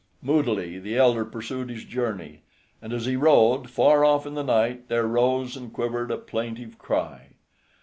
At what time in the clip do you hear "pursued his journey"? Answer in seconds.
1.23-2.41